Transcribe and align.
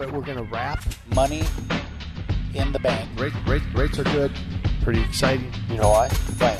But 0.00 0.12
we're 0.12 0.22
going 0.22 0.38
to 0.38 0.44
wrap 0.44 0.82
Money 1.14 1.42
in 2.54 2.72
the 2.72 2.78
bank. 2.78 3.06
rate, 3.20 3.34
rate, 3.46 3.60
rates 3.74 3.98
are 3.98 4.04
good, 4.04 4.32
pretty 4.82 5.02
exciting. 5.02 5.52
You 5.68 5.76
know 5.76 5.90
why? 5.90 6.08
Why? 6.08 6.54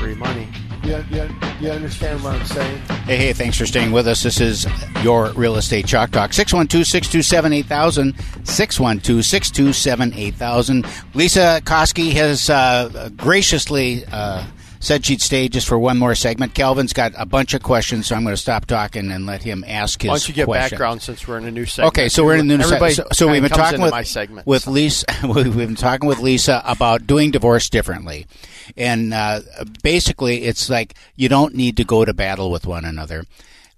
Free 0.00 0.16
money. 0.16 0.48
You, 0.82 1.04
you, 1.08 1.28
you 1.60 1.70
understand 1.70 2.24
what 2.24 2.34
I'm 2.34 2.44
saying? 2.44 2.78
Hey, 3.04 3.18
hey, 3.18 3.32
thanks 3.34 3.56
for 3.56 3.66
staying 3.66 3.92
with 3.92 4.08
us. 4.08 4.24
This 4.24 4.40
is 4.40 4.66
your 5.04 5.30
Real 5.34 5.54
Estate 5.54 5.86
Chalk 5.86 6.10
Talk. 6.10 6.32
612 6.32 6.84
627 6.88 7.52
8000. 7.52 8.14
612 8.42 9.24
627 9.24 10.14
8000. 10.14 10.86
Lesa 11.14 11.60
Koski 11.64 12.14
has 12.14 12.50
uh, 12.50 13.10
graciously 13.16 14.04
uh, 14.10 14.44
said 14.80 15.04
she'd 15.04 15.20
stay 15.20 15.48
just 15.48 15.66
for 15.66 15.78
one 15.78 15.98
more 15.98 16.14
segment. 16.14 16.54
Calvin's 16.54 16.92
got 16.92 17.12
a 17.16 17.26
bunch 17.26 17.54
of 17.54 17.62
questions, 17.62 18.06
so 18.06 18.16
I'm 18.16 18.22
going 18.22 18.34
to 18.34 18.40
stop 18.40 18.66
talking 18.66 19.10
and 19.10 19.26
let 19.26 19.42
him 19.42 19.64
ask 19.66 20.02
his 20.02 20.08
Why 20.08 20.14
don't 20.14 20.28
you 20.28 20.34
get 20.34 20.44
questions. 20.46 20.70
background 20.70 21.02
since 21.02 21.26
we're 21.26 21.38
in 21.38 21.44
a 21.44 21.50
new 21.50 21.66
segment? 21.66 21.94
Okay, 21.94 22.08
so 22.08 22.24
we're 22.24 22.34
in 22.34 22.40
a 22.40 22.56
new 22.56 22.62
segment. 22.62 22.94
So, 22.94 23.06
so 23.12 23.28
we've 23.30 23.42
been 23.42 23.50
talking 23.50 23.80
with 23.80 23.90
my 23.90 24.02
segment. 24.02 24.46
with 24.46 24.66
Lesa. 24.66 25.06
We've 25.26 25.56
been 25.56 25.74
talking 25.76 26.08
with 26.08 26.18
Lesa 26.18 26.62
about 26.64 27.06
doing 27.06 27.30
divorce 27.30 27.68
differently, 27.68 28.26
and 28.76 29.12
uh, 29.12 29.40
basically, 29.82 30.44
it's 30.44 30.68
like 30.70 30.94
you 31.14 31.28
don't 31.28 31.54
need 31.54 31.76
to 31.78 31.84
go 31.84 32.04
to 32.04 32.14
battle 32.14 32.50
with 32.50 32.66
one 32.66 32.84
another. 32.84 33.24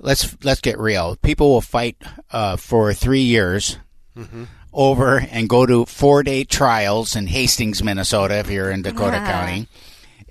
Let's 0.01 0.37
let's 0.45 0.61
get 0.61 0.79
real. 0.79 1.17
People 1.17 1.51
will 1.51 1.61
fight 1.61 1.97
uh, 2.31 2.57
for 2.57 2.93
three 2.95 3.23
years. 3.23 3.79
Mm-hmm. 4.17 4.45
Over 4.71 5.19
and 5.31 5.49
go 5.49 5.65
to 5.65 5.87
four 5.87 6.23
day 6.23 6.45
trials 6.45 7.17
in 7.17 7.27
Hastings, 7.27 7.83
Minnesota, 7.83 8.39
if 8.39 8.51
you're 8.51 8.71
in 8.71 8.83
Dakota 8.83 9.17
County, 9.17 9.67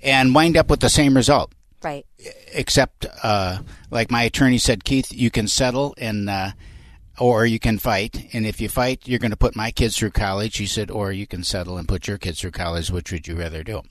and 0.02 0.34
wind 0.34 0.56
up 0.56 0.68
with 0.70 0.80
the 0.80 0.88
same 0.90 1.14
result 1.14 1.52
Right. 1.82 2.04
except 2.52 3.06
uh, 3.22 3.58
like 3.90 4.10
my 4.10 4.22
attorney 4.24 4.58
said, 4.58 4.84
Keith, 4.84 5.12
you 5.12 5.30
can 5.30 5.46
settle 5.48 5.94
and 5.98 6.28
uh, 6.28 6.50
or 7.20 7.46
you 7.46 7.58
can 7.58 7.78
fight, 7.78 8.28
and 8.32 8.46
if 8.46 8.60
you 8.60 8.68
fight, 8.68 9.02
you're 9.08 9.18
going 9.18 9.32
to 9.32 9.36
put 9.36 9.56
my 9.56 9.70
kids 9.72 9.96
through 9.96 10.10
college. 10.12 10.56
He 10.58 10.66
said, 10.66 10.88
or 10.90 11.10
you 11.10 11.26
can 11.26 11.42
settle 11.42 11.76
and 11.76 11.88
put 11.88 12.06
your 12.06 12.16
kids 12.18 12.40
through 12.40 12.52
college. 12.52 12.90
Which 12.92 13.10
would 13.10 13.26
you 13.26 13.34
rather 13.36 13.64
do? 13.64 13.82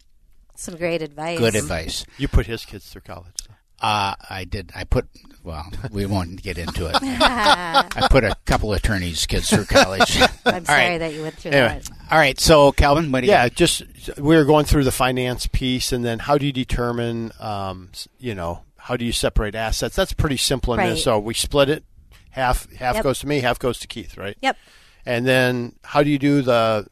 Some 0.55 0.75
great 0.78 1.02
advice. 1.02 1.38
Good 1.38 1.55
advice. 1.55 2.05
you 2.17 2.28
put 2.30 2.45
his 2.47 2.63
kids 2.66 2.89
through 2.89 3.02
college. 3.02 3.47
Uh, 3.81 4.16
I 4.30 4.45
did. 4.45 4.72
I 4.75 4.83
put. 4.83 5.08
Well, 5.44 5.66
we 5.92 6.06
won't 6.06 6.42
get 6.42 6.58
into 6.58 6.88
it. 6.88 6.95
I 7.02 8.08
put 8.11 8.23
a 8.25 8.36
couple 8.45 8.73
attorneys' 8.73 9.25
kids 9.25 9.50
through 9.50 9.66
college. 9.66 10.19
I'm 10.45 10.66
sorry 10.66 10.89
right. 10.89 10.97
that 10.97 11.14
you 11.14 11.22
went 11.22 11.36
through 11.36 11.52
Anyway. 11.52 11.80
that. 11.84 11.89
All 12.11 12.17
right. 12.17 12.38
So, 12.39 12.72
Calvin, 12.73 13.11
what 13.11 13.22
do 13.22 13.28
you? 13.28 13.34
Yeah, 13.34 13.47
just 13.47 13.84
we 14.17 14.36
were 14.36 14.44
going 14.45 14.66
through 14.66 14.84
the 14.84 14.92
finance 14.92 15.47
piece, 15.47 15.92
and 15.94 16.03
then 16.03 16.19
how 16.19 16.38
do 16.38 16.45
you 16.45 16.52
determine, 16.52 17.31
um, 17.39 17.92
you 18.19 18.36
know, 18.36 18.64
how 18.78 18.97
do 18.97 19.06
you 19.06 19.11
separate 19.14 19.56
assets? 19.56 19.95
That's 19.95 20.12
pretty 20.14 20.38
simple 20.38 20.73
in 20.73 20.80
Right. 20.80 20.89
this. 20.89 21.03
So 21.03 21.17
we 21.19 21.34
split 21.34 21.69
it. 21.69 21.84
Half 22.31 22.69
half 22.73 22.95
Yep. 22.95 23.03
goes 23.03 23.19
to 23.19 23.28
me, 23.28 23.39
half 23.39 23.58
goes 23.58 23.80
to 23.80 23.88
Keith, 23.88 24.17
right? 24.17 24.36
Yep. 24.41 24.58
And 25.06 25.25
then 25.25 25.75
how 25.84 26.03
do 26.03 26.09
you 26.09 26.19
do 26.19 26.41
the 26.41 26.88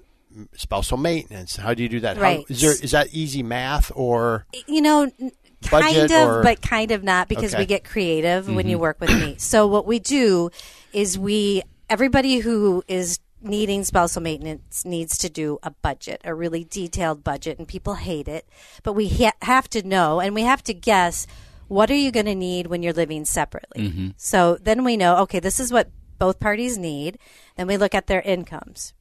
spousal 0.55 0.97
maintenance? 0.97 1.57
How 1.57 1.73
do 1.73 1.83
you 1.83 1.89
do 1.89 1.99
that? 2.01 2.17
Right. 2.17 2.45
is 2.49 2.61
there 2.61 2.71
is 2.71 2.91
that 2.91 3.09
easy 3.13 3.43
math 3.43 3.91
or 3.95 4.45
You 4.67 4.81
know, 4.81 5.11
n- 5.19 5.31
Budget 5.71 6.09
kind 6.09 6.11
of, 6.11 6.29
or- 6.29 6.43
but 6.43 6.61
kind 6.61 6.91
of 6.91 7.03
not 7.03 7.27
because 7.27 7.53
Okay. 7.53 7.63
we 7.63 7.65
get 7.65 7.83
creative 7.83 8.47
when 8.47 8.67
you 8.67 8.77
work 8.77 8.99
with 8.99 9.09
me. 9.09 9.35
So 9.37 9.67
what 9.67 9.85
we 9.85 9.99
do 9.99 10.49
is 10.93 11.17
we 11.17 11.63
everybody 11.89 12.39
who 12.39 12.83
is 12.87 13.19
needing 13.41 13.83
spousal 13.83 14.21
maintenance 14.23 14.85
needs 14.85 15.17
to 15.19 15.29
do 15.29 15.59
a 15.61 15.69
budget, 15.69 16.19
a 16.23 16.33
really 16.33 16.63
detailed 16.63 17.23
budget, 17.23 17.59
and 17.59 17.67
people 17.67 17.93
hate 17.95 18.27
it. 18.27 18.47
But 18.83 18.93
we 18.93 19.07
ha- 19.07 19.33
have 19.43 19.69
to 19.69 19.83
know, 19.87 20.19
and 20.19 20.33
we 20.33 20.41
have 20.41 20.63
to 20.63 20.73
guess 20.73 21.27
what 21.67 21.91
are 21.91 21.95
you 21.95 22.11
going 22.11 22.25
to 22.25 22.33
need 22.35 22.67
when 22.67 22.81
you're 22.81 22.93
living 22.93 23.23
separately. 23.25 24.13
So 24.17 24.57
then 24.61 24.83
we 24.83 24.97
know, 24.97 25.17
okay, 25.23 25.39
this 25.39 25.59
is 25.59 25.71
what 25.71 25.89
both 26.17 26.39
parties 26.39 26.77
need. 26.77 27.17
Then 27.55 27.67
we 27.67 27.77
look 27.77 27.93
at 27.93 28.07
their 28.07 28.21
incomes, 28.21 28.93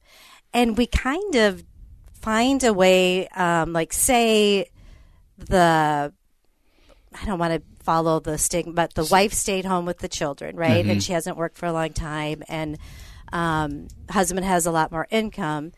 and 0.53 0.77
we 0.77 0.85
kind 0.87 1.35
of 1.35 1.63
find 2.13 2.63
a 2.63 2.73
way, 2.73 3.27
um, 3.29 3.73
like 3.73 3.93
say 3.93 4.69
the 5.37 6.13
I 7.19 7.25
don't 7.25 7.39
want 7.39 7.53
to 7.53 7.83
follow 7.83 8.19
the 8.19 8.37
stigma, 8.37 8.73
but 8.73 8.93
the 8.93 9.05
wife 9.05 9.33
stayed 9.33 9.65
home 9.65 9.85
with 9.85 9.99
the 9.99 10.07
children, 10.07 10.55
right? 10.55 10.85
And 10.91 11.03
she 11.03 11.13
hasn't 11.13 11.37
worked 11.37 11.57
for 11.57 11.65
a 11.65 11.73
long 11.73 11.93
time, 11.93 12.43
and 12.47 12.77
um, 13.31 13.87
husband 14.09 14.45
has 14.45 14.65
a 14.65 14.71
lot 14.71 14.91
more 14.91 15.07
income. 15.09 15.71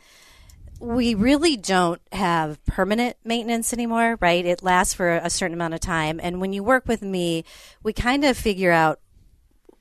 We 0.80 1.16
really 1.16 1.58
don't 1.58 2.02
have 2.12 2.64
permanent 2.66 3.18
maintenance 3.24 3.74
anymore, 3.74 4.18
right? 4.22 4.46
It 4.46 4.62
lasts 4.64 4.94
for 4.94 5.09
a 5.09 5.30
certain 5.30 5.56
amount 5.56 5.74
of 5.74 5.80
time, 5.80 6.20
and 6.22 6.42
when 6.42 6.53
you 6.53 6.64
work 6.64 6.88
with 6.88 7.02
me, 7.02 7.46
we 7.84 7.94
kind 7.94 8.25
of 8.25 8.38
figure 8.38 8.72
out. 8.72 9.00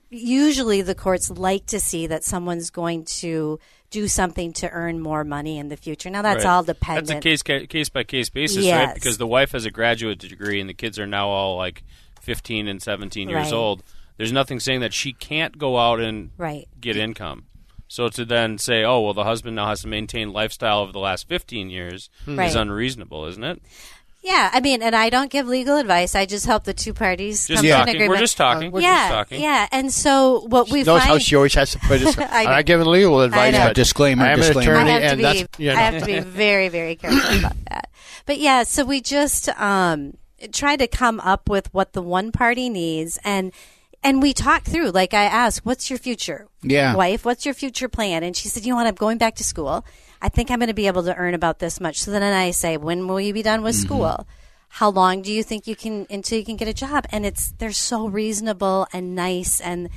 Usually, 0.09 0.83
the 0.83 0.95
courts 0.95 1.31
like 1.31 1.67
to 1.67 1.81
see 1.81 2.07
that 2.07 2.23
someone's 2.23 2.71
going 2.71 3.05
to 3.07 3.59
do 3.91 4.09
something 4.09 4.53
to 4.55 4.71
earn 4.71 5.01
more 5.01 5.25
money 5.25 5.59
in 5.59 5.69
the 5.69 5.77
future. 5.77 6.11
Now, 6.11 6.23
that's 6.23 6.45
Right. 6.45 6.51
all 6.51 6.63
dependent. 6.63 7.07
That's 7.09 7.19
a 7.19 7.21
case 7.21 7.43
ca- 7.43 7.67
case 7.67 7.89
by 7.89 8.05
case 8.05 8.29
basis, 8.31 8.65
Yes. 8.65 8.87
right? 8.87 8.95
Because 8.95 9.19
the 9.19 9.27
wife 9.27 9.53
has 9.53 9.65
a 9.65 9.71
graduate 9.71 10.19
degree 10.19 10.61
and 10.61 10.69
the 10.69 10.75
kids 10.75 10.99
are 10.99 11.07
now 11.07 11.29
all 11.29 11.57
like 11.57 11.83
15 12.21 12.67
and 12.69 12.83
17 12.83 13.29
years 13.29 13.45
Right. 13.45 13.53
old. 13.53 13.83
There's 14.17 14.33
nothing 14.33 14.61
saying 14.61 14.81
that 14.81 14.95
she 14.95 15.13
can't 15.13 15.59
go 15.59 15.79
out 15.79 16.01
and 16.01 16.31
Right. 16.37 16.67
get 16.81 16.97
income. 16.97 17.45
So 17.89 18.09
to 18.09 18.25
then 18.25 18.59
say, 18.59 18.83
oh 18.83 19.01
well, 19.01 19.15
the 19.15 19.23
husband 19.25 19.55
now 19.57 19.69
has 19.69 19.83
to 19.83 19.89
maintain 19.89 20.33
lifestyle 20.33 20.81
over 20.81 20.91
the 20.91 20.99
last 20.99 21.29
15 21.29 21.71
years 21.71 22.11
hmm. 22.25 22.37
Right. 22.39 22.49
is 22.49 22.57
unreasonable, 22.57 23.27
isn't 23.27 23.45
it? 23.45 23.63
Yeah, 24.27 24.51
I 24.53 24.59
mean, 24.61 24.83
and 24.83 24.97
I 24.97 25.09
don't 25.09 25.31
give 25.31 25.47
legal 25.47 25.77
advice. 25.77 26.17
I 26.17 26.27
just 26.27 26.47
help 26.47 26.65
the 26.65 26.75
two 26.75 26.93
parties 26.93 27.47
Just 27.47 27.59
come 27.59 27.65
to 27.65 27.71
an 27.71 27.79
talking. 27.79 27.95
agreement. 27.95 28.11
We're 28.11 28.19
just 28.19 28.37
talking. 28.37 28.73
We're 28.73 28.81
yeah, 28.81 28.95
just 29.09 29.13
talking. 29.13 29.41
yeah. 29.41 29.69
And 29.71 29.93
so 29.93 30.41
what 30.49 30.69
we 30.69 30.83
notice 30.83 31.05
find, 31.05 31.13
how 31.13 31.19
she 31.19 31.37
always 31.37 31.55
has 31.55 31.71
to 31.71 31.79
put 31.79 32.01
his, 32.01 32.19
I 32.19 32.41
I'm 32.43 32.45
not 32.47 32.67
giving 32.67 32.87
legal 32.89 33.21
advice, 33.21 33.53
know. 33.53 33.67
but 33.69 33.77
Disclaimer, 33.77 34.25
I 34.25 34.31
am 34.31 34.39
disclaimer. 34.39 34.75
an 34.75 34.89
I 34.89 34.91
attorney, 34.91 34.91
have 34.91 35.01
to 35.03 35.09
and 35.09 35.19
be, 35.19 35.23
that's 35.23 35.59
you 35.61 35.67
know, 35.69 35.77
I 35.77 35.81
have 35.81 36.01
to 36.01 36.07
be 36.07 36.19
very, 36.19 36.69
very 36.69 36.97
careful 36.97 37.39
about 37.39 37.57
that. 37.71 37.91
But 38.27 38.39
yeah, 38.39 38.65
so 38.65 38.85
we 38.85 39.01
just 39.01 39.49
um, 39.51 40.17
try 40.53 40.75
to 40.77 40.89
come 40.89 41.21
up 41.21 41.49
with 41.49 41.73
what 41.73 41.93
the 41.93 42.03
one 42.03 42.33
party 42.33 42.69
needs, 42.69 43.21
and 43.23 43.53
and 44.03 44.21
we 44.21 44.33
talk 44.33 44.65
through. 44.65 44.91
Like 44.91 45.15
I 45.15 45.23
asked, 45.27 45.65
"What's 45.65 45.89
your 45.89 46.01
future, 46.01 46.49
Yeah. 46.63 46.97
wife? 46.97 47.25
What's 47.25 47.45
your 47.45 47.55
future 47.55 47.89
plan?" 47.89 48.25
And 48.25 48.37
she 48.37 48.49
said, 48.49 48.65
"You 48.65 48.71
know 48.73 48.77
what? 48.77 48.89
I'm 48.89 48.97
going 48.97 49.19
back 49.19 49.37
to 49.37 49.45
school. 49.45 49.85
I 50.27 50.29
think 50.29 50.51
I'm 50.51 50.59
going 50.59 50.67
to 50.67 50.75
be 50.75 50.89
able 50.89 51.05
to 51.05 51.15
earn 51.15 51.35
about 51.35 51.61
this 51.61 51.81
much." 51.81 52.01
So 52.01 52.11
then 52.11 52.23
I 52.23 52.51
say, 52.51 52.77
"When 52.77 53.07
will 53.07 53.21
you 53.21 53.33
be 53.33 53.43
done 53.43 53.63
with 53.63 53.77
mm-hmm. 53.77 53.87
school?" 53.87 54.27
How 54.69 54.91
long 54.91 55.23
do 55.23 55.33
you 55.33 55.43
think 55.43 55.67
you 55.67 55.77
can 55.77 56.07
until 56.11 56.39
you 56.39 56.45
can 56.45 56.57
get 56.57 56.69
a 56.69 56.75
job? 56.75 57.07
And 57.11 57.25
it's 57.25 57.53
they're 57.59 57.71
so 57.71 58.09
reasonable 58.09 58.89
and 58.93 59.15
nice, 59.15 59.61
and 59.61 59.89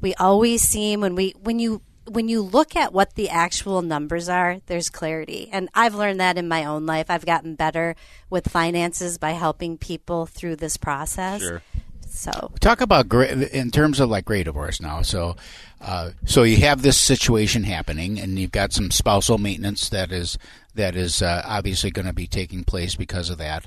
we 0.00 0.14
always 0.14 0.62
seem 0.62 1.00
when 1.00 1.14
we 1.14 1.34
when 1.42 1.58
you 1.58 1.82
when 2.08 2.28
you 2.28 2.40
look 2.40 2.76
at 2.76 2.92
what 2.92 3.14
the 3.14 3.28
actual 3.28 3.82
numbers 3.82 4.28
are, 4.28 4.58
there's 4.66 4.88
clarity. 4.88 5.48
And 5.52 5.68
I've 5.74 5.94
learned 5.94 6.20
that 6.20 6.38
in 6.38 6.48
my 6.48 6.64
own 6.64 6.86
life. 6.86 7.10
I've 7.10 7.26
gotten 7.26 7.54
better 7.54 7.96
with 8.30 8.48
finances 8.48 9.18
by 9.18 9.32
helping 9.32 9.76
people 9.76 10.26
through 10.26 10.56
this 10.56 10.76
process. 10.76 11.42
Sure. 11.42 11.62
So 12.16 12.52
Talk 12.60 12.80
about 12.80 13.12
in 13.12 13.70
terms 13.70 14.00
of 14.00 14.08
like 14.08 14.24
gray 14.24 14.42
divorce 14.42 14.80
now. 14.80 15.02
So, 15.02 15.36
uh, 15.80 16.10
so 16.24 16.44
you 16.44 16.56
have 16.58 16.82
this 16.82 16.98
situation 16.98 17.64
happening, 17.64 18.18
and 18.18 18.38
you've 18.38 18.52
got 18.52 18.72
some 18.72 18.90
spousal 18.90 19.38
maintenance 19.38 19.90
that 19.90 20.10
is 20.10 20.38
that 20.74 20.96
is 20.96 21.20
uh, 21.20 21.42
obviously 21.44 21.90
going 21.90 22.06
to 22.06 22.14
be 22.14 22.26
taking 22.26 22.64
place 22.64 22.96
because 22.96 23.28
of 23.28 23.38
that. 23.38 23.66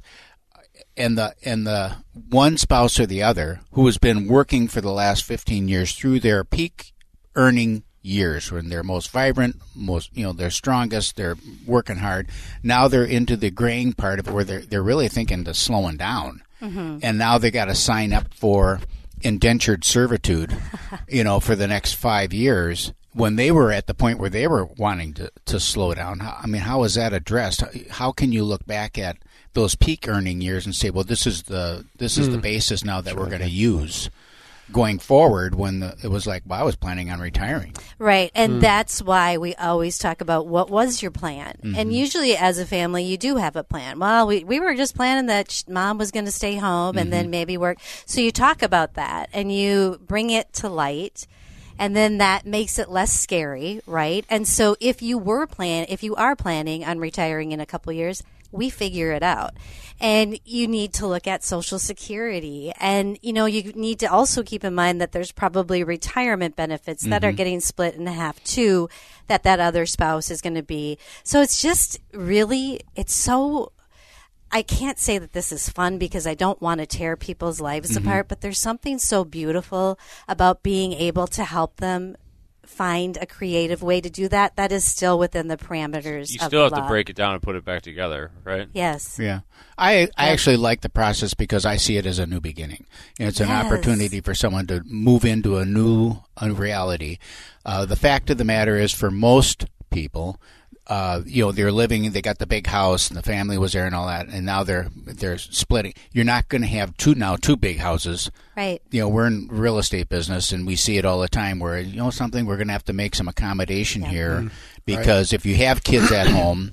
And 0.98 1.18
the 1.18 1.36
and 1.46 1.68
the 1.68 1.98
one 2.30 2.58
spouse 2.58 3.00
or 3.00 3.06
the 3.06 3.22
other 3.22 3.62
who 3.74 3.86
has 3.86 3.98
been 3.98 4.28
working 4.28 4.68
for 4.68 4.82
the 4.82 4.92
last 4.92 5.24
fifteen 5.24 5.68
years 5.68 5.94
through 5.94 6.20
their 6.20 6.44
peak 6.44 6.94
earning 7.36 7.84
years 8.02 8.52
when 8.52 8.70
they're 8.70 8.84
most 8.84 9.12
vibrant, 9.12 9.58
most 9.76 10.10
you 10.16 10.24
know 10.24 10.34
they're 10.34 10.50
strongest, 10.50 11.16
they're 11.16 11.38
working 11.66 11.98
hard. 11.98 12.30
Now 12.64 12.88
they're 12.88 13.04
into 13.06 13.38
the 13.38 13.52
graying 13.52 13.94
part 13.94 14.20
of 14.20 14.32
where 14.32 14.44
they're 14.44 14.62
they're 14.62 14.84
really 14.84 15.08
thinking 15.08 15.44
to 15.44 15.54
slowing 15.54 15.98
down, 15.98 16.42
Mm-hmm. 16.62 17.00
and 17.04 17.18
now 17.18 17.38
they 17.38 17.52
got 17.52 17.66
to 17.66 17.76
sign 17.76 18.12
up 18.12 18.34
for 18.34 18.82
indentured 19.22 19.84
servitude, 19.84 20.56
you 21.08 21.24
know, 21.24 21.40
for 21.40 21.56
the 21.56 21.68
next 21.68 21.94
five 21.94 22.34
years. 22.34 22.94
When 23.14 23.38
they 23.38 23.52
were 23.52 23.72
at 23.72 23.88
the 23.88 23.96
point 23.96 24.20
where 24.20 24.30
they 24.30 24.48
were 24.48 24.66
wanting 24.66 25.14
to, 25.16 25.32
to 25.46 25.60
slow 25.60 25.94
down, 25.96 26.22
I 26.22 26.46
mean, 26.46 26.62
how 26.62 26.84
is 26.84 26.94
that 26.94 27.12
addressed? 27.12 27.62
How, 27.62 27.70
how 27.90 28.12
can 28.12 28.32
you 28.32 28.44
look 28.44 28.66
back 28.68 28.98
at 29.00 29.18
those 29.54 29.74
peak 29.74 30.08
earning 30.08 30.42
years 30.42 30.66
and 30.66 30.76
say, 30.76 30.92
well, 30.92 31.04
this 31.04 31.26
is 31.26 31.44
the 31.44 31.86
this 31.98 32.18
is 32.18 32.30
the 32.30 32.36
hmm. 32.36 32.42
basis 32.42 32.86
now 32.86 33.02
that 33.02 33.16
we're 33.16 33.30
going 33.30 33.42
to 33.42 33.50
use? 33.50 34.10
Going 34.72 35.00
forward 35.00 35.56
when 35.56 35.80
the, 35.80 35.96
it 36.04 36.08
was 36.10 36.28
like, 36.28 36.44
well, 36.46 36.60
I 36.60 36.64
was 36.64 36.76
planning 36.76 37.10
on 37.10 37.20
retiring. 37.20 37.74
Right. 37.98 38.32
And 38.36 38.54
Hmm. 38.54 38.60
that's 38.60 39.02
why 39.02 39.38
we 39.38 39.56
always 39.56 39.98
talk 39.98 40.22
about 40.22 40.48
what 40.48 40.70
was 40.70 41.02
your 41.02 41.12
plan. 41.12 41.56
Mm-hmm. 41.64 41.76
And 41.76 41.94
usually, 41.94 42.38
as 42.38 42.60
a 42.60 42.66
family, 42.66 43.04
you 43.04 43.18
do 43.18 43.38
have 43.38 43.56
a 43.56 43.64
plan. 43.64 44.00
Well, 44.00 44.28
we, 44.28 44.44
we 44.44 44.60
were 44.60 44.76
just 44.76 44.96
planning 44.96 45.26
that 45.28 45.64
mom 45.68 45.98
was 45.98 46.12
going 46.12 46.26
to 46.26 46.32
stay 46.32 46.56
home 46.56 46.98
and 46.98 47.08
Mm-hmm. 47.08 47.12
then 47.12 47.30
maybe 47.30 47.58
work. 47.58 47.80
So 48.06 48.22
you 48.22 48.32
talk 48.32 48.62
about 48.62 48.94
that 48.94 49.30
and 49.34 49.52
you 49.52 50.00
bring 50.06 50.30
it 50.30 50.54
to 50.54 50.70
light. 50.70 51.26
And 51.82 51.96
then 51.96 52.18
that 52.18 52.46
makes 52.46 52.78
it 52.78 52.90
less 52.90 53.12
scary, 53.18 53.80
right? 53.88 54.26
And 54.30 54.46
so 54.46 54.76
if 54.82 55.02
you 55.02 55.18
were 55.18 55.48
plan, 55.48 55.86
if 55.88 56.04
you 56.04 56.14
are 56.16 56.36
planning 56.36 56.84
on 56.84 57.00
retiring 57.00 57.54
in 57.54 57.62
a 57.62 57.66
couple 57.66 57.94
years, 57.94 58.22
we 58.52 58.70
figure 58.70 59.12
it 59.12 59.24
out. 59.24 59.54
And 60.00 60.40
you 60.46 60.68
need 60.68 60.94
to 60.94 61.08
look 61.08 61.28
at 61.28 61.44
social 61.44 61.78
security. 61.78 62.72
And, 62.80 63.20
you 63.22 63.34
know, 63.34 63.46
you 63.46 63.74
need 63.74 64.00
to 64.00 64.06
also 64.08 64.44
keep 64.44 64.64
in 64.64 64.74
mind 64.74 65.02
that 65.02 65.12
there's 65.12 65.32
probably 65.32 65.84
retirement 65.84 66.56
benefits 66.56 67.04
that 67.04 67.24
are 67.24 67.30
mm-hmm. 67.30 67.36
getting 67.36 67.60
split 67.60 67.96
in 67.96 68.08
half 68.08 68.42
too, 68.44 68.90
that 69.28 69.44
that 69.44 69.60
other 69.60 69.86
spouse 69.86 70.32
is 70.32 70.42
going 70.42 70.56
to 70.56 70.64
be. 70.64 70.98
So 71.24 71.42
it's 71.42 71.62
just 71.62 72.00
really, 72.14 72.82
it's 72.96 73.14
so, 73.14 73.74
I 74.52 74.62
can't 74.62 74.98
say 74.98 75.18
that 75.18 75.34
this 75.34 75.52
is 75.52 75.70
fun 75.70 75.98
because 75.98 76.26
I 76.26 76.34
don't 76.34 76.62
want 76.62 76.80
to 76.80 76.88
tear 76.88 77.16
people's 77.16 77.62
lives 77.62 77.92
mm-hmm. 77.92 78.08
apart, 78.08 78.30
but 78.30 78.42
there's 78.42 78.60
something 78.60 79.00
so 79.00 79.26
beautiful 79.26 80.00
about 80.28 80.64
being 80.64 80.94
able 80.94 81.28
to 81.28 81.44
help 81.44 81.76
them 81.78 82.16
find 82.70 83.18
a 83.20 83.26
creative 83.26 83.82
way 83.82 84.00
to 84.00 84.10
do 84.10 84.28
that 84.30 84.56
that 84.56 84.72
is 84.72 84.84
still 84.86 85.18
within 85.18 85.48
the 85.48 85.58
parameters 85.58 86.32
You 86.32 86.38
of 86.40 86.46
still 86.48 86.64
have 86.64 86.74
to 86.74 86.88
break 86.88 87.10
it 87.10 87.16
down 87.16 87.34
and 87.34 87.42
put 87.42 87.56
it 87.56 87.66
back 87.66 87.82
together, 87.82 88.32
right? 88.44 88.70
Yes. 88.74 89.18
Yeah. 89.20 89.42
I, 89.78 90.08
I 90.16 90.30
actually 90.30 90.58
like 90.58 90.82
the 90.82 90.90
process 90.90 91.34
because 91.34 91.66
I 91.66 91.78
see 91.78 91.98
it 91.98 92.06
as 92.06 92.20
a 92.20 92.26
new 92.28 92.40
beginning. 92.40 92.86
It's 93.20 93.40
an 93.40 93.48
Yes. 93.50 93.66
opportunity 93.66 94.22
for 94.22 94.36
someone 94.36 94.68
to 94.68 94.82
move 94.86 95.26
into 95.26 95.58
a 95.58 95.66
new 95.66 96.18
a 96.40 96.52
reality. 96.54 97.18
Uh, 97.66 97.86
the 97.86 97.96
fact 97.96 98.30
of 98.30 98.38
the 98.38 98.46
matter 98.46 98.78
is, 98.78 98.94
for 98.94 99.10
most 99.12 99.66
people, 99.90 100.40
uh, 100.90 101.22
you 101.24 101.46
know, 101.46 101.52
they're 101.52 101.72
living, 101.72 102.12
they 102.12 102.22
got 102.22 102.40
the 102.40 102.48
big 102.48 102.66
house 102.66 103.10
and 103.10 103.18
the 103.18 103.22
family 103.22 103.60
was 103.60 103.74
there 103.74 103.86
and 103.86 103.94
all 103.94 104.08
that, 104.08 104.28
and 104.28 104.44
now 104.44 104.64
they're 104.64 104.90
they're 105.06 105.38
splitting. 105.38 105.94
You're 106.12 106.26
not 106.26 106.50
going 106.50 106.64
to 106.64 106.68
have 106.68 106.98
two 106.98 107.14
now 107.14 107.36
two 107.36 107.56
big 107.56 107.78
houses. 107.78 108.32
Right. 108.58 108.82
You 108.90 109.02
know, 109.02 109.10
we're 109.10 109.28
in 109.28 109.48
real 109.52 109.78
estate 109.78 110.10
business 110.10 110.52
and 110.52 110.66
we 110.66 110.76
see 110.76 110.98
it 110.98 111.06
all 111.06 111.20
the 111.20 111.30
time 111.30 111.60
where, 111.60 111.80
you 111.80 111.98
know, 111.98 112.10
something 112.10 112.46
we're 112.46 112.58
going 112.58 112.68
to 112.68 112.74
have 112.74 112.86
to 112.86 112.94
make 112.94 113.14
some 113.14 113.28
accommodation 113.28 114.02
here 114.02 114.50
because 114.86 115.32
if 115.32 115.46
you 115.46 115.56
have 115.58 115.84
kids 115.84 116.12
at 116.12 116.28
home, 116.28 116.72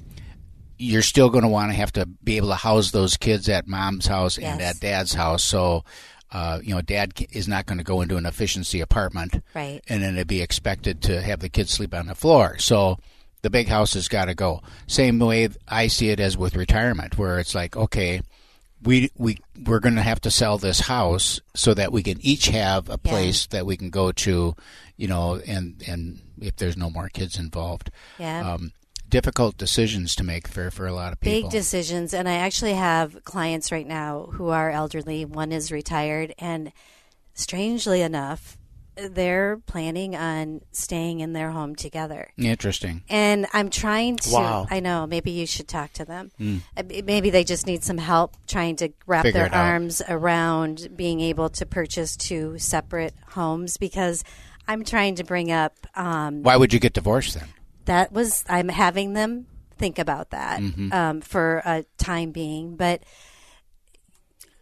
you're 0.78 1.02
still 1.02 1.28
going 1.28 1.44
to 1.44 1.48
want 1.48 1.70
to 1.70 1.76
have 1.76 1.92
to 1.92 2.06
be 2.06 2.38
able 2.38 2.48
to 2.48 2.54
house 2.54 2.90
those 2.90 3.16
kids 3.16 3.48
at 3.48 3.66
mom's 3.66 4.06
house 4.06 4.38
and 4.38 4.60
at 4.62 4.80
dad's 4.80 5.12
house. 5.14 5.42
So, 5.44 5.84
uh, 6.32 6.60
you 6.62 6.74
know, 6.74 6.80
dad 6.80 7.12
is 7.32 7.46
not 7.46 7.66
going 7.66 7.78
to 7.78 7.84
go 7.84 8.00
into 8.00 8.16
an 8.16 8.26
efficiency 8.26 8.80
apartment, 8.80 9.42
Right. 9.54 9.82
And 9.88 10.02
then 10.02 10.14
it'd 10.14 10.26
be 10.26 10.42
expected 10.42 11.02
to 11.02 11.20
have 11.20 11.40
the 11.40 11.48
kids 11.48 11.70
sleep 11.70 11.94
on 11.94 12.06
the 12.06 12.14
floor. 12.14 12.58
So, 12.58 12.98
the 13.42 13.50
big 13.50 13.68
house 13.68 13.94
has 13.94 14.08
got 14.08 14.26
to 14.26 14.34
go. 14.34 14.62
Same 14.86 15.18
way 15.18 15.48
I 15.68 15.86
see 15.88 16.08
it 16.10 16.20
as 16.20 16.36
with 16.36 16.56
retirement, 16.56 17.16
where 17.18 17.38
it's 17.38 17.54
like, 17.54 17.76
okay, 17.76 18.20
we 18.82 19.10
we 19.16 19.38
we're 19.64 19.80
going 19.80 19.94
to 19.96 20.02
have 20.02 20.20
to 20.22 20.30
sell 20.30 20.58
this 20.58 20.80
house 20.80 21.40
so 21.54 21.72
that 21.74 21.92
we 21.92 22.02
can 22.02 22.18
each 22.20 22.48
have 22.48 22.88
a 22.88 22.92
Yeah. 23.04 23.10
place 23.10 23.46
that 23.46 23.66
we 23.66 23.76
can 23.76 23.90
go 23.90 24.12
to, 24.12 24.54
you 24.96 25.08
know, 25.08 25.40
and 25.46 25.82
and 25.86 26.20
if 26.40 26.56
there's 26.56 26.76
no 26.76 26.90
more 26.90 27.08
kids 27.08 27.38
involved, 27.38 27.90
Yeah. 28.18 28.52
um, 28.54 28.72
difficult 29.08 29.56
decisions 29.56 30.14
to 30.16 30.24
make 30.24 30.46
for 30.48 30.70
for 30.70 30.86
a 30.86 30.92
lot 30.92 31.12
of 31.12 31.20
people. 31.20 31.48
Big 31.48 31.58
decisions. 31.58 32.12
And 32.12 32.28
I 32.28 32.34
actually 32.34 32.74
have 32.74 33.24
clients 33.24 33.72
right 33.72 33.86
now 33.86 34.28
who 34.32 34.48
are 34.50 34.70
elderly. 34.70 35.24
One 35.24 35.52
is 35.52 35.72
retired. 35.72 36.34
And 36.38 36.72
strangely 37.34 38.02
enough, 38.02 38.56
they're 38.96 39.58
planning 39.66 40.16
on 40.16 40.60
staying 40.72 41.20
in 41.20 41.32
their 41.32 41.50
home 41.50 41.74
together. 41.76 42.30
Interesting. 42.38 43.02
And 43.08 43.46
I'm 43.52 43.70
trying 43.70 44.16
to. 44.16 44.30
Wow. 44.32 44.66
I 44.70 44.80
know. 44.80 45.06
Maybe 45.06 45.30
you 45.32 45.46
should 45.46 45.68
talk 45.68 45.92
to 45.94 46.04
them. 46.04 46.30
Uh, 46.76 46.82
Maybe 47.04 47.30
they 47.30 47.44
just 47.44 47.66
need 47.66 47.84
some 47.84 47.98
help 47.98 48.36
trying 48.46 48.76
to 48.76 48.90
wrap 49.06 49.24
Figure 49.24 49.40
their 49.40 49.46
it 49.48 49.52
out. 49.54 49.64
arms 49.66 50.02
around 50.08 50.88
being 50.96 51.20
able 51.20 51.48
to 51.50 51.66
purchase 51.66 52.16
two 52.16 52.58
separate 52.58 53.14
homes 53.28 53.76
because 53.76 54.24
I'm 54.68 54.84
trying 54.84 55.16
to 55.16 55.24
bring 55.24 55.52
up. 55.52 55.74
Um, 55.94 56.42
Why 56.42 56.56
would 56.56 56.72
you 56.72 56.80
get 56.80 56.92
divorced 56.92 57.34
then? 57.34 57.48
that 57.84 58.10
was 58.12 58.44
I'm 58.48 58.68
having 58.68 59.12
them 59.12 59.46
think 59.78 59.98
about 59.98 60.30
that 60.30 60.60
Mm-hmm. 60.60 60.92
um, 60.92 61.20
for 61.20 61.62
a 61.64 61.84
time 61.98 62.32
being, 62.32 62.76
but 62.76 63.02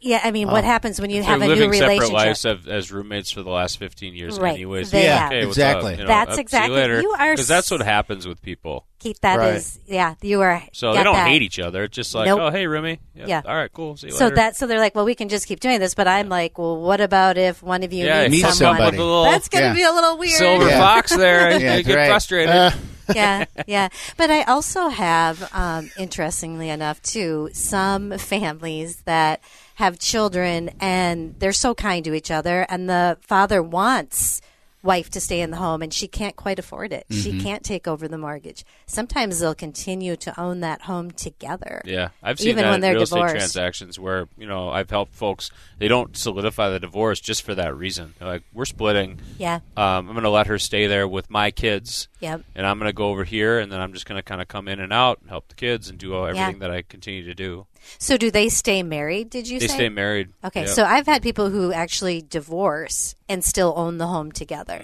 yeah, 0.05 0.21
I 0.23 0.31
mean, 0.31 0.49
what 0.49 0.65
happens 0.65 1.01
when 1.01 1.09
you 1.11 1.23
They're 1.23 1.31
have 1.31 1.41
a 1.43 1.47
new 1.47 1.55
living 1.55 1.73
separate 1.73 2.01
relationship? 2.01 2.13
lives 2.15 2.45
as, 2.45 2.67
as 2.69 2.93
roommates 2.93 3.31
for 3.31 3.43
the 3.43 3.51
last 3.51 3.79
15 3.79 4.15
years 4.15 4.39
Right. 4.39 4.55
anyways. 4.55 4.91
They 4.91 5.05
Yeah, 5.05 5.27
okay, 5.29 5.47
Exactly. 5.47 5.95
up? 5.95 5.99
You 5.99 6.05
know, 6.05 6.09
That's 6.09 6.31
uh, 6.33 6.35
see 6.35 6.41
exactly- 6.43 6.75
you 6.77 6.81
later. 6.81 7.01
you 7.01 7.11
are 7.19 7.33
Because 7.33 7.49
that's 7.49 7.71
what 7.71 7.81
happens 7.83 8.27
with 8.29 8.43
people. 8.43 8.85
Keith, 8.99 9.19
that 9.23 9.39
Right. 9.39 9.55
is, 9.55 9.79
yeah, 9.87 10.15
you 10.23 10.41
are. 10.43 10.63
So 10.73 10.93
they 10.95 11.03
don't 11.03 11.15
that. 11.15 11.29
hate 11.29 11.43
each 11.43 11.59
other. 11.59 11.85
It's 11.85 11.95
just 11.97 12.15
like, 12.15 12.27
Nope. 12.27 12.41
oh, 12.41 12.51
hey, 12.51 12.67
Rumi. 12.67 13.01
Yeah. 13.15 13.43
All 13.47 13.55
right, 13.55 13.71
cool. 13.73 13.97
See 13.97 14.07
you 14.09 14.13
So 14.13 14.25
later. 14.25 14.37
that 14.37 14.57
so 14.57 14.67
they're 14.67 14.79
like, 14.79 14.95
well, 14.95 15.05
we 15.07 15.15
can 15.15 15.29
just 15.29 15.47
keep 15.47 15.61
doing 15.61 15.81
this, 15.81 15.95
but 15.95 16.07
I'm 16.07 16.29
like, 16.29 16.59
well, 16.59 16.81
what 16.81 17.01
about 17.01 17.37
if 17.39 17.63
one 17.63 17.83
of 17.83 17.93
you 17.93 18.05
yeah, 18.07 18.27
needs 18.27 18.43
meet 18.45 18.53
someone? 18.53 18.77
up 18.77 18.93
with 18.93 18.95
somebody. 18.95 18.99
little 18.99 19.25
That's 19.25 19.49
going 19.49 19.63
to 19.63 19.69
Yeah. 19.69 19.75
be 19.75 19.83
a 19.85 19.93
little 19.93 20.17
weird. 20.19 20.33
silver 20.39 20.69
Yeah. 20.69 20.79
fox 20.81 21.15
there. 21.17 21.59
Yeah, 21.65 21.77
you 21.77 21.83
get 21.83 21.97
right. 21.97 22.09
frustrated. 22.09 22.73
Yeah, 23.15 23.45
yeah. 23.67 23.89
But 24.17 24.31
I 24.31 24.43
also 24.43 24.89
have, 24.89 25.49
um, 25.53 25.91
interestingly 25.99 26.69
enough, 26.69 27.03
too, 27.03 27.51
some 27.53 28.19
families 28.19 29.03
that 29.03 29.41
have 29.77 29.99
children 29.99 30.71
and 30.81 31.35
they're 31.39 31.53
so 31.53 31.75
kind 31.75 32.05
to 32.05 32.15
each 32.15 32.31
other, 32.31 32.67
and 32.69 32.89
the 32.89 33.19
father 33.23 33.63
wants 33.63 34.41
wife 34.85 35.11
to 35.11 35.19
stay 35.19 35.41
in 35.41 35.51
the 35.51 35.57
home 35.57 35.81
and 35.83 35.93
she 35.93 36.07
can't 36.07 36.37
quite 36.37 36.59
afford 36.59 36.93
it. 36.93 37.07
She 37.11 37.41
can't 37.41 37.65
take 37.65 37.89
over 37.89 38.07
the 38.07 38.19
mortgage. 38.19 38.65
Sometimes 38.87 39.41
they'll 39.41 39.55
continue 39.55 40.15
to 40.17 40.39
own 40.39 40.61
that 40.61 40.83
home 40.83 41.11
together. 41.11 41.81
Yeah, 41.87 42.11
I've 42.23 42.39
seen 42.39 42.51
Even 42.51 42.65
that 42.65 42.71
when 42.71 42.81
they're 42.83 42.93
real 42.93 43.03
estate 43.03 43.31
transactions 43.31 43.99
where 43.99 44.29
you 44.37 44.47
know 44.47 44.69
I've 44.69 44.91
helped 44.91 45.15
folks. 45.15 45.51
They 45.79 45.89
don't 45.89 46.17
solidify 46.17 46.69
the 46.69 46.79
divorce 46.79 47.19
just 47.21 47.43
for 47.43 47.55
that 47.55 47.75
reason. 47.75 48.15
They're 48.19 48.29
like, 48.29 48.43
we're 48.53 48.67
splitting. 48.67 49.21
Yeah. 49.39 49.61
Um, 49.77 50.09
I'm 50.09 50.13
going 50.13 50.23
to 50.23 50.31
let 50.31 50.47
her 50.49 50.59
stay 50.59 50.87
there 50.87 51.09
with 51.09 51.31
my 51.31 51.51
kids. 51.51 52.09
Yep. 52.25 52.43
And 52.55 52.67
I'm 52.67 52.79
going 52.79 52.89
to 52.89 52.93
go 52.95 53.09
over 53.11 53.23
here, 53.25 53.59
and 53.59 53.71
then 53.71 53.81
I'm 53.81 53.93
just 53.93 54.07
going 54.07 54.19
to 54.19 54.23
kind 54.23 54.41
of 54.41 54.49
come 54.49 54.67
in 54.69 54.81
and 54.81 54.93
out 54.93 55.21
and 55.21 55.29
help 55.31 55.49
the 55.49 55.55
kids 55.55 55.89
and 55.91 55.99
do 55.99 56.15
all- 56.15 56.27
everything 56.27 56.59
that 56.61 56.71
I 56.71 56.83
continue 56.83 57.23
to 57.25 57.35
do. 57.35 57.67
So 57.99 58.17
do 58.17 58.31
they 58.31 58.49
stay 58.49 58.83
married, 58.83 59.29
did 59.29 59.47
you 59.47 59.61
They 59.61 59.69
say? 59.69 59.75
stay 59.75 59.89
married. 59.91 60.31
Okay, 60.43 60.61
Yep. 60.61 60.69
so 60.71 60.85
I've 60.85 61.05
had 61.07 61.23
people 61.23 61.51
who 61.51 61.71
actually 61.73 62.23
divorce 62.23 63.15
and 63.29 63.45
still 63.45 63.75
own 63.77 63.99
the 63.99 64.07
home 64.07 64.33
together. 64.33 64.83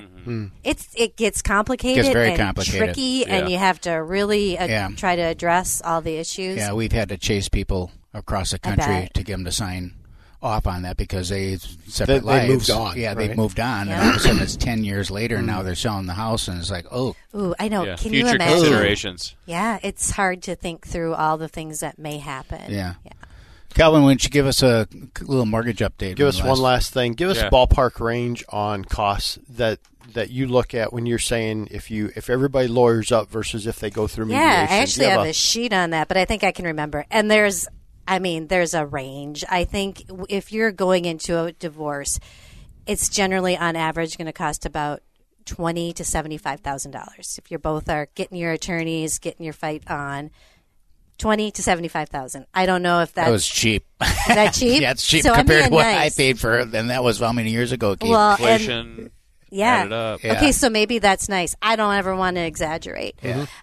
It's 0.64 0.86
it 0.94 1.16
gets 1.16 1.40
complicated 1.40 2.04
Gets 2.04 2.12
very 2.12 2.30
and 2.32 2.38
complicated. 2.38 2.78
tricky, 2.78 3.24
and 3.24 3.48
you 3.48 3.56
have 3.58 3.80
to 3.82 3.92
really 3.92 4.58
uh, 4.58 4.66
Yeah. 4.66 4.88
try 4.96 5.16
to 5.16 5.22
address 5.22 5.80
all 5.82 6.02
the 6.02 6.16
issues. 6.16 6.58
Yeah, 6.58 6.74
we've 6.74 6.92
had 6.92 7.08
to 7.08 7.16
chase 7.16 7.48
people 7.48 7.90
across 8.12 8.50
the 8.50 8.58
country 8.58 9.08
to 9.14 9.22
get 9.22 9.32
them 9.32 9.44
to 9.46 9.52
sign 9.52 9.94
off 10.42 10.66
on 10.66 10.82
that 10.82 10.96
because 10.96 11.28
they 11.28 11.56
separate 11.86 12.20
they 12.20 12.48
lives. 12.48 12.48
moved 12.48 12.70
on, 12.70 12.96
Yeah, 12.98 13.14
they've 13.14 13.36
moved 13.36 13.60
on, 13.60 13.88
Yeah. 13.88 13.94
and 13.94 14.02
all 14.02 14.10
of 14.10 14.16
a 14.16 14.20
sudden 14.20 14.42
it's 14.42 14.56
ten 14.56 14.84
years 14.84 15.10
later, 15.10 15.36
and 15.36 15.46
now 15.46 15.60
mm. 15.60 15.64
they're 15.64 15.74
selling 15.74 16.06
the 16.06 16.14
house, 16.14 16.48
and 16.48 16.58
it's 16.58 16.70
like, 16.70 16.86
oh, 16.90 17.14
Ooh, 17.36 17.54
I 17.58 17.68
know. 17.68 17.84
Yeah. 17.84 17.96
Can 17.96 18.12
you 18.12 18.22
Future 18.22 18.36
imagine? 18.36 18.56
considerations. 18.58 19.34
Yeah, 19.46 19.78
it's 19.82 20.10
hard 20.10 20.42
to 20.44 20.54
think 20.56 20.86
through 20.86 21.14
all 21.14 21.36
the 21.38 21.48
things 21.48 21.80
that 21.80 21.98
may 21.98 22.18
happen. 22.18 22.62
Yeah. 22.68 22.94
yeah. 23.04 23.12
Calvin, 23.74 24.02
why 24.02 24.08
don't 24.10 24.24
you 24.24 24.30
give 24.30 24.46
us 24.46 24.62
a 24.62 24.88
little 25.20 25.46
mortgage 25.46 25.78
update? 25.78 26.16
Give 26.16 26.26
us 26.26 26.40
the 26.40 26.48
one 26.48 26.58
last 26.58 26.92
thing. 26.92 27.12
Give 27.12 27.30
us 27.30 27.36
Yeah. 27.36 27.46
a 27.46 27.50
ballpark 27.50 28.00
range 28.00 28.44
on 28.48 28.84
costs 28.84 29.38
that 29.48 29.78
that 30.14 30.28
you 30.30 30.48
look 30.48 30.74
at 30.74 30.92
when 30.92 31.06
you're 31.06 31.20
saying 31.20 31.68
if 31.70 31.88
you 31.88 32.10
if 32.16 32.28
everybody 32.28 32.66
lawyers 32.66 33.12
up 33.12 33.30
versus 33.30 33.68
if 33.68 33.78
they 33.78 33.90
go 33.90 34.08
through 34.08 34.24
mediation. 34.26 34.48
Yeah, 34.48 34.62
I 34.64 34.66
Do 34.66 34.74
you 34.74 34.80
actually 34.80 35.06
have 35.06 35.20
a- 35.26 35.28
a 35.28 35.32
sheet 35.32 35.72
on 35.72 35.90
that, 35.90 36.08
but 36.08 36.16
I 36.16 36.24
think 36.24 36.42
I 36.42 36.50
can 36.50 36.64
remember. 36.64 37.06
And 37.12 37.30
there's, 37.30 37.68
I 38.10 38.18
mean, 38.18 38.48
there's 38.48 38.74
a 38.74 38.84
range. 38.84 39.44
I 39.48 39.64
think 39.64 40.04
if 40.28 40.52
you're 40.52 40.72
going 40.72 41.04
into 41.04 41.42
a 41.42 41.52
divorce, 41.52 42.18
it's 42.86 43.08
generally 43.08 43.56
on 43.56 43.76
average 43.76 44.18
going 44.18 44.26
to 44.26 44.32
cost 44.32 44.66
about 44.66 45.00
twenty 45.44 45.92
to 45.94 46.04
seventy 46.04 46.36
five 46.36 46.60
thousand 46.60 46.90
dollars. 46.90 47.38
If 47.38 47.50
you're 47.50 47.60
both 47.60 47.88
are 47.88 48.08
getting 48.16 48.36
your 48.36 48.50
attorneys, 48.52 49.18
getting 49.20 49.44
your 49.44 49.52
fight 49.52 49.88
on, 49.88 50.30
twenty 51.18 51.52
to 51.52 51.62
seventy 51.62 51.86
five 51.88 52.08
thousand. 52.08 52.46
I 52.52 52.66
don't 52.66 52.82
know 52.82 53.00
if 53.00 53.12
that's 53.14 53.28
That 53.28 53.32
was 53.32 53.46
cheap. 53.46 53.86
is 54.02 54.08
that 54.26 54.54
cheap. 54.54 54.82
yeah, 54.82 54.90
it's 54.90 55.06
cheap 55.06 55.22
So 55.22 55.32
compared 55.34 55.66
to 55.66 55.70
what 55.70 55.84
nice. 55.84 56.12
I 56.12 56.16
paid 56.20 56.40
for 56.40 56.58
it, 56.58 56.74
and 56.74 56.90
that 56.90 57.04
was 57.04 57.20
how 57.20 57.32
many 57.32 57.50
years 57.50 57.70
ago, 57.70 57.94
Keith? 57.96 58.10
Well, 58.10 58.32
and- 58.32 58.40
Inflation. 58.40 59.10
Yeah. 59.50 59.66
add 59.74 59.86
it 59.86 59.92
up. 59.92 60.22
Yeah. 60.22 60.32
Okay, 60.36 60.52
so 60.52 60.70
maybe 60.70 60.98
that's 60.98 61.28
nice. 61.28 61.54
I 61.60 61.76
don't 61.76 61.94
ever 61.94 62.14
want 62.16 62.36
to 62.36 62.42
exaggerate. 62.42 63.16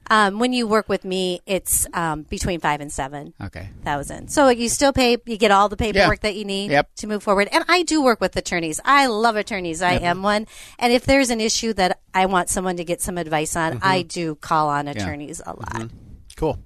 Um, 0.10 0.40
when 0.40 0.54
you 0.54 0.68
work 0.68 0.88
with 0.90 1.04
me, 1.06 1.42
it's 1.46 1.88
um, 1.94 2.24
between 2.24 2.60
five 2.60 2.82
and 2.82 2.92
seven 2.92 3.34
okay. 3.42 3.70
thousand. 3.84 4.30
So 4.30 4.50
you 4.50 4.70
still 4.70 4.94
pay. 4.94 5.18
You 5.26 5.38
get 5.38 5.52
all 5.52 5.70
the 5.70 5.78
paperwork 5.78 6.20
Yeah. 6.24 6.30
that 6.30 6.36
you 6.36 6.46
need 6.46 6.72
Yep. 6.72 6.96
to 6.98 7.08
move 7.08 7.24
forward. 7.24 7.50
And 7.52 7.64
I 7.68 7.84
do 7.84 8.02
work 8.04 8.22
with 8.22 8.36
attorneys. 8.36 8.80
I 8.86 9.08
love 9.08 9.36
attorneys. 9.36 9.82
I 9.82 9.94
am 9.94 10.22
one. 10.24 10.48
And 10.80 10.94
if 10.94 11.06
there's 11.06 11.30
an 11.30 11.42
issue 11.42 11.74
that 11.74 12.00
I 12.14 12.26
want 12.28 12.50
someone 12.50 12.78
to 12.78 12.84
get 12.84 13.02
some 13.02 13.18
advice 13.18 13.56
on, 13.56 13.80
I 13.82 14.02
do 14.04 14.36
call 14.36 14.70
on 14.70 14.88
attorneys 14.88 15.42
a 15.46 15.52
lot. 15.54 15.90
cool. 16.36 16.60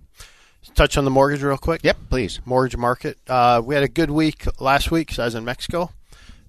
Touch 0.75 0.95
on 0.97 1.03
the 1.05 1.11
mortgage 1.11 1.41
real 1.43 1.57
quick. 1.57 1.81
Yep, 1.83 1.97
please. 2.09 2.39
Mortgage 2.45 2.77
market. 2.77 3.17
Uh, 3.27 3.61
we 3.65 3.75
had 3.75 3.83
a 3.83 3.87
good 3.89 4.09
week 4.11 4.45
last 4.61 4.89
week 4.91 5.09
'cause 5.09 5.19
I 5.19 5.25
was 5.25 5.35
in 5.35 5.43
Mexico, 5.43 5.89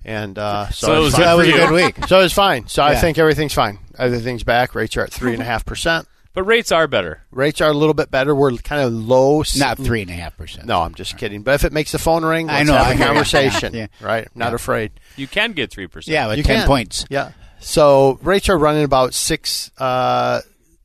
and 0.04 0.38
uh, 0.38 0.68
so, 0.70 0.86
So 0.88 0.94
it 0.96 1.00
was 1.00 1.12
fine. 1.14 1.22
that 1.22 1.34
was 1.34 1.48
for 1.48 1.54
a 1.54 1.58
good 1.58 1.72
week. 1.72 2.06
So 2.08 2.20
it's 2.20 2.34
fine. 2.34 2.66
So 2.68 2.82
I 2.82 2.96
think 2.96 3.18
everything's 3.18 3.54
fine. 3.54 3.78
Everything's 3.98 4.44
back. 4.44 4.74
Rates 4.74 4.96
are 4.96 5.02
at 5.02 5.12
three 5.12 5.32
and 5.32 5.42
a 5.42 5.44
half 5.44 5.64
percent. 5.64 6.06
But 6.34 6.44
rates 6.44 6.72
are 6.72 6.88
better. 6.88 7.20
Rates 7.30 7.60
are 7.60 7.68
a 7.68 7.74
little 7.74 7.92
bit 7.92 8.10
better. 8.10 8.34
We're 8.34 8.56
kind 8.56 8.80
of 8.80 8.92
low. 8.92 9.42
Not 9.56 9.76
three 9.76 10.00
and 10.00 10.10
a 10.10 10.14
half 10.14 10.34
percent. 10.36 10.66
No, 10.66 10.80
I'm 10.80 10.94
just 10.94 11.18
kidding. 11.18 11.42
But 11.42 11.54
if 11.56 11.64
it 11.64 11.74
makes 11.74 11.92
the 11.92 11.98
phone 11.98 12.24
ring, 12.24 12.48
I 12.48 12.58
let's 12.58 12.68
know, 12.68 12.74
have 12.76 12.86
I 12.86 12.92
a 12.94 13.06
conversation. 13.06 13.74
Yeah. 13.74 13.88
Right? 14.00 14.28
Not 14.34 14.48
Yeah. 14.48 14.54
afraid. 14.54 14.92
You 15.16 15.26
can 15.26 15.52
get 15.52 15.70
three 15.70 15.88
percent. 15.88 16.12
Yeah, 16.14 16.28
with 16.28 16.38
You 16.38 16.42
ten 16.42 16.60
can. 16.60 16.66
points. 16.66 17.04
Yeah. 17.10 17.32
So 17.60 18.18
rates 18.22 18.48
are 18.48 18.56
running 18.56 18.82
about 18.84 19.12
six, 19.12 19.70
uh, 19.76 20.40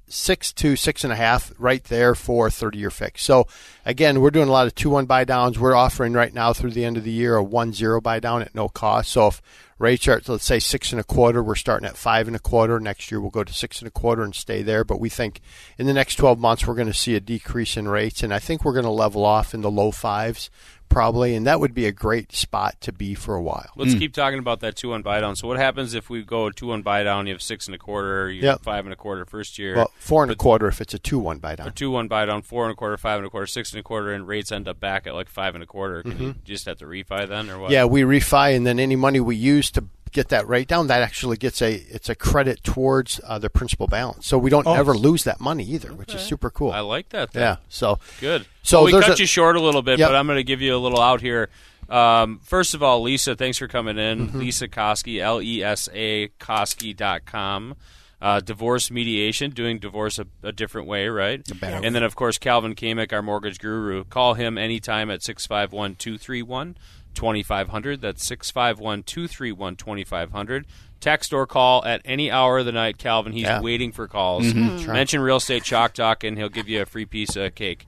six 0.08 0.54
to 0.54 0.76
six 0.76 1.04
and 1.04 1.12
a 1.12 1.16
half 1.16 1.52
right 1.58 1.84
there 1.86 2.16
for 2.16 2.48
a 2.48 2.52
30 2.52 2.78
year 2.78 2.90
fix. 2.90 3.24
So 3.24 3.48
again, 3.86 4.22
we're 4.22 4.32
doing 4.32 4.48
a 4.48 4.52
lot 4.52 4.68
of 4.68 4.76
two 4.76 4.90
one 4.90 5.06
buy 5.06 5.24
downs. 5.24 5.60
We're 5.60 5.76
offering 5.76 6.14
right 6.14 6.34
now 6.34 6.54
through 6.54 6.72
the 6.72 6.86
end 6.86 6.98
of 6.98 7.04
the 7.04 7.12
year 7.12 7.36
a 7.36 7.44
one 7.44 7.74
zero 7.74 8.00
buy 8.00 8.20
down 8.20 8.42
at 8.42 8.56
no 8.56 8.70
cost. 8.70 9.12
So 9.12 9.28
if 9.28 9.42
rates 9.80 10.08
are 10.08 10.22
let's 10.28 10.46
say 10.46 10.60
six 10.60 10.92
and 10.92 11.02
a 11.02 11.04
quarter, 11.04 11.44
we're 11.44 11.56
starting 11.56 11.88
at 11.88 11.98
five 11.98 12.28
and 12.28 12.36
a 12.36 12.40
quarter. 12.40 12.80
Next 12.80 13.12
year 13.12 13.20
we'll 13.20 13.30
go 13.30 13.44
to 13.44 13.54
six 13.54 13.80
and 13.80 13.88
a 13.88 13.92
quarter 13.92 14.24
and 14.24 14.34
stay 14.34 14.62
there. 14.62 14.84
But 14.84 15.00
we 15.00 15.10
think 15.10 15.42
in 15.78 15.86
the 15.86 15.94
next 15.94 16.16
12 16.16 16.40
months 16.40 16.66
we're 16.66 16.76
going 16.76 16.88
to 16.88 16.94
see 16.94 17.16
a 17.16 17.20
decrease 17.20 17.78
in 17.78 17.88
rates, 17.88 18.24
and 18.24 18.34
I 18.34 18.40
think 18.40 18.64
we're 18.64 18.74
going 18.74 18.86
to 18.86 18.92
level 18.92 19.26
off 19.26 19.54
in 19.54 19.62
the 19.62 19.72
low 19.72 19.92
fives 19.92 20.50
probably, 20.90 21.36
and 21.36 21.48
that 21.48 21.60
would 21.60 21.74
be 21.74 21.86
a 21.86 21.92
great 21.92 22.34
spot 22.34 22.80
to 22.82 22.92
be 22.92 23.14
for 23.14 23.36
a 23.36 23.42
while. 23.42 23.70
Let's 23.76 23.94
hmm. 23.94 24.00
keep 24.00 24.14
talking 24.14 24.40
about 24.40 24.62
that 24.62 24.76
two 24.76 24.90
one 24.90 25.02
buy 25.02 25.20
down. 25.20 25.36
So 25.36 25.48
what 25.48 25.58
happens 25.58 25.94
if 25.94 26.10
we 26.10 26.24
go 26.24 26.50
two 26.50 26.68
one 26.68 26.82
buy 26.82 27.04
down? 27.04 27.28
You 27.28 27.34
have 27.34 27.42
six 27.42 27.68
and 27.68 27.76
a 27.76 27.78
quarter. 27.78 28.30
You 28.30 28.42
Yep. 28.42 28.52
have 28.52 28.62
five 28.62 28.86
and 28.86 28.94
a 28.94 28.96
quarter 28.96 29.26
first 29.26 29.60
year. 29.60 29.76
Well, 29.76 29.92
four 30.00 30.24
and 30.24 30.32
a 30.32 30.36
quarter 30.36 30.68
if 30.68 30.82
it's 30.82 30.94
a 30.94 31.00
two 31.00 31.20
one 31.20 31.40
buy 31.40 31.56
down. 31.56 31.68
Or 31.68 31.72
two 31.72 31.92
one 31.92 32.08
buy 32.08 32.26
down, 32.26 32.42
four 32.42 32.66
and 32.66 32.74
a 32.74 32.76
quarter, 32.76 32.98
five 32.98 33.18
and 33.18 33.28
a 33.28 33.30
quarter, 33.30 33.48
six 33.48 33.72
and 33.72 33.80
a 33.80 33.84
quarter, 33.84 34.14
and 34.14 34.28
rates 34.28 34.52
end 34.52 34.68
up 34.68 34.80
back 34.80 35.08
at 35.08 35.14
like 35.14 35.30
five 35.30 35.56
and 35.56 35.64
a 35.64 35.68
quarter. 35.68 36.02
Can 36.02 36.12
you 36.12 36.30
mm-hmm. 36.30 36.40
just 36.44 36.66
have 36.66 36.78
to 36.80 36.86
refi 36.86 37.28
then, 37.28 37.50
or 37.50 37.60
what? 37.60 37.72
Yeah, 37.72 37.86
we 37.86 38.02
refi, 38.02 38.56
and 38.56 38.66
then 38.66 38.80
any 38.80 38.96
money 38.96 39.20
we 39.20 39.36
use 39.36 39.72
to 39.72 39.86
get 40.18 40.30
that 40.30 40.48
rate 40.48 40.68
down, 40.68 40.88
that 40.88 41.02
actually 41.04 41.38
gets 41.38 41.62
a 41.62 41.74
it's 41.96 42.10
a 42.10 42.16
credit 42.16 42.64
towards 42.64 43.22
uh, 43.24 43.38
the 43.40 43.50
principal 43.50 43.88
balance. 43.88 44.26
So 44.26 44.38
we 44.38 44.50
don't 44.50 44.66
ever 44.68 44.94
lose 44.96 45.24
that 45.26 45.40
money 45.40 45.64
either, 45.64 45.94
which 45.94 46.14
is 46.16 46.22
super 46.22 46.50
cool. 46.50 46.72
I 46.72 46.80
like 46.82 47.10
that. 47.10 47.32
Then. 47.34 47.42
yeah. 47.44 47.56
So 47.70 48.00
Good. 48.20 48.42
So 48.64 48.80
So 48.80 48.86
we 48.86 48.92
cut 48.92 49.18
a- 49.18 49.22
you 49.22 49.28
short 49.28 49.56
a 49.56 49.62
little 49.62 49.82
bit, 49.84 50.00
Yep. 50.00 50.10
but 50.10 50.16
I'm 50.16 50.26
going 50.26 50.38
to 50.38 50.44
give 50.44 50.62
you 50.62 50.76
a 50.76 50.82
little 50.86 51.00
out 51.02 51.22
here. 51.22 51.50
Um, 51.88 52.40
first 52.44 52.74
of 52.74 52.82
all, 52.84 53.02
Lesa, 53.04 53.36
thanks 53.36 53.58
for 53.60 53.68
coming 53.68 53.98
in. 53.98 54.28
Mm-hmm. 54.28 54.40
Lesa 54.40 54.68
Koski, 54.68 55.22
L 55.22 55.42
E 55.42 55.64
S 55.64 55.88
A 55.94 56.28
Koski.com. 56.40 57.76
Uh, 58.20 58.40
divorce 58.40 58.90
mediation, 58.90 59.52
doing 59.52 59.78
divorce 59.78 60.18
a, 60.18 60.26
a 60.42 60.52
different 60.52 60.88
way, 60.88 61.08
right? 61.08 61.44
better 61.62 61.86
And 61.86 61.94
then, 61.94 62.02
of 62.02 62.16
course, 62.16 62.40
Calvin 62.40 62.74
Kamek, 62.74 63.14
our 63.14 63.22
mortgage 63.22 63.60
guru. 63.60 64.04
Call 64.06 64.34
him 64.34 64.58
anytime 64.58 65.12
at 65.12 65.22
651 65.22 65.96
231 65.98 66.76
2500. 67.18 68.00
That's 68.02 68.26
651 68.26 69.04
231 69.04 69.76
2500. 69.76 70.66
Text 71.00 71.34
or 71.34 71.46
call 71.46 71.84
at 71.86 72.02
any 72.06 72.32
hour 72.32 72.60
of 72.60 72.66
the 72.66 72.72
night, 72.72 72.98
Calvin. 72.98 73.34
He's 73.34 73.44
Yeah. 73.44 73.62
waiting 73.62 73.92
for 73.92 74.08
calls. 74.08 74.54
Mention 74.54 75.20
Real 75.22 75.36
Estate 75.38 75.64
Chalk 75.64 75.94
Talk, 75.94 76.24
and 76.24 76.38
he'll 76.38 76.50
give 76.50 76.68
you 76.70 76.82
a 76.82 76.86
free 76.86 77.06
piece 77.06 77.36
of 77.36 77.54
cake. 77.54 77.86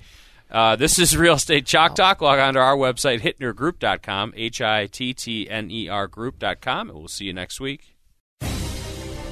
Uh, 0.51 0.75
this 0.75 0.98
is 1.00 1.15
Real 1.17 1.36
Estate 1.36 1.65
Chalk 1.65 1.95
Talk. 1.95 2.21
Log 2.21 2.39
on 2.39 2.53
to 2.55 2.59
our 2.59 2.75
website, 2.75 3.21
hittnergroup.com, 3.21 4.33
H 4.36 4.62
I 4.62 4.88
T 4.88 5.13
T 5.13 5.50
N 5.50 5.69
E 5.71 5.88
R 5.89 6.07
group.com, 6.07 6.89
and 6.89 6.98
we'll 7.00 7.07
see 7.07 7.25
you 7.25 7.33
next 7.33 7.59
week. 7.59 7.95